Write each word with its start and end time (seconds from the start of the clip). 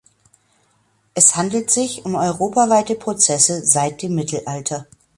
Es 1.13 1.35
handelt 1.35 1.69
sich 1.69 2.05
um 2.05 2.15
europaweite 2.15 2.95
Prozesse 2.95 3.63
seit 3.63 4.01
dem 4.01 4.15
Mittelalter. 4.15 4.87